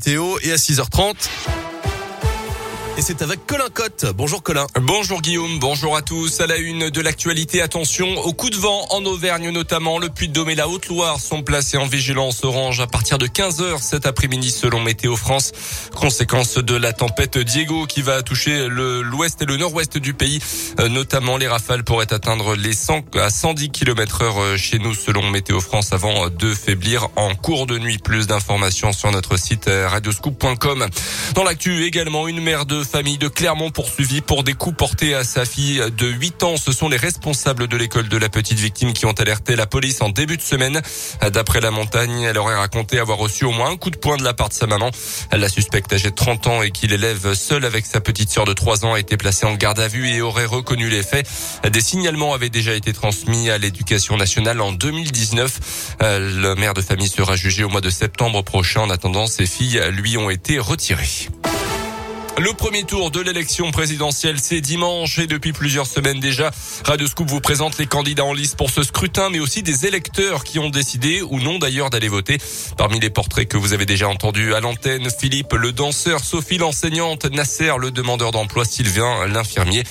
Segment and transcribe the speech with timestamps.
[0.00, 1.57] Théo et à 6h30.
[2.98, 4.06] Et c'est avec Colin Cotte.
[4.16, 4.66] Bonjour Colin.
[4.80, 6.40] Bonjour Guillaume, bonjour à tous.
[6.40, 10.00] À la une de l'actualité, attention au coup de vent en Auvergne notamment.
[10.00, 13.78] Le Puy-de-Dôme et la Haute-Loire sont placés en vigilance orange à partir de 15 heures
[13.84, 15.52] cet après-midi selon Météo France.
[15.94, 20.40] Conséquence de la tempête Diego qui va toucher l'ouest et le nord-ouest du pays.
[20.80, 24.94] Euh, notamment les rafales pourraient atteindre les 100 à 110 km heure euh, chez nous
[24.94, 27.98] selon Météo France avant de faiblir en cours de nuit.
[27.98, 30.88] Plus d'informations sur notre site euh, radioscoop.com.
[31.36, 35.22] Dans l'actu également, une mère de famille de Clermont poursuivie pour des coups portés à
[35.22, 36.56] sa fille de 8 ans.
[36.56, 40.00] Ce sont les responsables de l'école de la petite victime qui ont alerté la police
[40.00, 40.80] en début de semaine.
[41.32, 44.24] D'après la montagne, elle aurait raconté avoir reçu au moins un coup de poing de
[44.24, 44.90] la part de sa maman.
[45.32, 48.54] La suspecte âgée de 30 ans et qui l'élève seule avec sa petite sœur de
[48.54, 51.28] 3 ans a été placée en garde à vue et aurait reconnu les faits.
[51.70, 55.96] Des signalements avaient déjà été transmis à l'éducation nationale en 2019.
[56.00, 58.80] Le maire de famille sera jugé au mois de septembre prochain.
[58.80, 61.28] En attendant, ses filles lui ont été retirées.
[62.38, 66.52] Le premier tour de l'élection présidentielle, c'est dimanche et depuis plusieurs semaines déjà,
[66.84, 70.44] Radio Scoop vous présente les candidats en liste pour ce scrutin, mais aussi des électeurs
[70.44, 72.38] qui ont décidé ou non d'ailleurs d'aller voter.
[72.76, 77.24] Parmi les portraits que vous avez déjà entendus à l'antenne, Philippe le danseur, Sophie l'enseignante,
[77.24, 79.82] Nasser le demandeur d'emploi, Sylvain l'infirmier.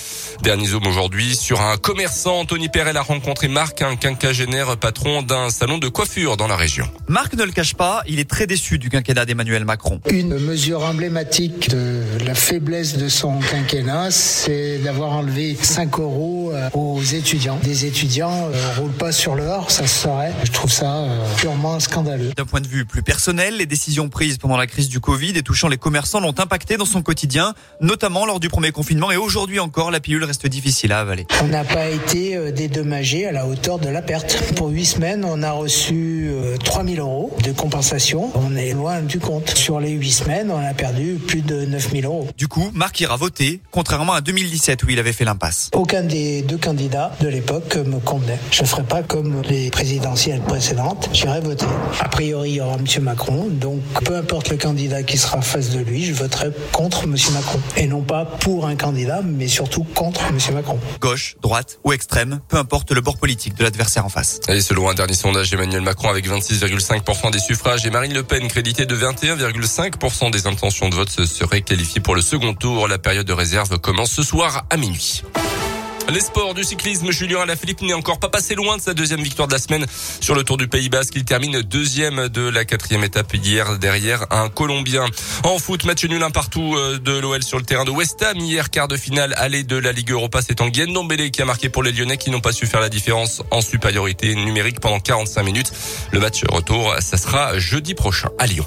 [0.42, 2.46] Dernier zoom aujourd'hui sur un commerçant.
[2.46, 6.88] Tony Perel a rencontré Marc, un quinquagénaire patron d'un salon de coiffure dans la région.
[7.08, 10.00] Marc ne le cache pas, il est très déçu du quinquennat d'Emmanuel Macron.
[10.10, 17.02] Une mesure emblématique de la faiblesse de son quinquennat, c'est d'avoir enlevé 5 euros aux
[17.02, 17.58] étudiants.
[17.62, 20.32] Des étudiants ne euh, roulent pas sur l'or, ça se saurait.
[20.44, 22.32] Je trouve ça euh, purement scandaleux.
[22.36, 25.42] D'un point de vue plus personnel, les décisions prises pendant la crise du Covid et
[25.42, 29.60] touchant les commerçants l'ont impacté dans son quotidien, notamment lors du premier confinement et aujourd'hui
[29.60, 31.26] encore, la pilule reste difficile à avaler.
[31.42, 34.36] On n'a pas été dédommagé à la hauteur de la perte.
[34.56, 36.30] Pour 8 semaines, on a reçu
[36.64, 38.30] 3000 euros de compensation.
[38.34, 39.50] On est loin du compte.
[39.50, 42.28] Sur les 8 semaines, on a perdu plus de 9000 euros.
[42.36, 45.70] Du coup, Marc ira voter, contrairement à 2017 où il avait fait l'impasse.
[45.72, 48.38] Aucun des deux candidats de l'époque me convenait.
[48.50, 51.66] Je ne ferai pas comme les présidentielles précédentes, j'irai voter.
[52.00, 53.02] A priori, il y aura M.
[53.02, 57.04] Macron, donc peu importe le candidat qui sera en face de lui, je voterai contre
[57.04, 57.16] M.
[57.34, 57.60] Macron.
[57.76, 60.38] Et non pas pour un candidat, mais surtout contre M.
[60.54, 60.78] Macron.
[61.00, 64.40] Gauche, droite ou extrême, peu importe le bord politique de l'adversaire en face.
[64.48, 68.48] Et selon un dernier sondage, Emmanuel Macron avec 26,5% des suffrages et Marine Le Pen
[68.48, 72.88] crédité de 21,5% des intentions de vote se serait qualifié pour le second tour.
[72.88, 75.22] La période de réserve commence ce soir à minuit.
[76.10, 79.46] Les sports du cyclisme, Julien Alaphilippe n'est encore pas passé loin de sa deuxième victoire
[79.46, 79.84] de la semaine
[80.20, 81.12] sur le Tour du Pays Basque.
[81.16, 85.04] Il termine deuxième de la quatrième étape hier derrière un Colombien.
[85.44, 88.38] En foot, match nul un partout euh, de l'OL sur le terrain de West Ham.
[88.38, 91.68] Hier, quart de finale aller de la Ligue Europa, c'est Nguyen Ndombele qui a marqué
[91.68, 95.42] pour les Lyonnais qui n'ont pas su faire la différence en supériorité numérique pendant 45
[95.42, 95.72] minutes.
[96.12, 98.66] Le match retour, ça sera jeudi prochain à Lyon.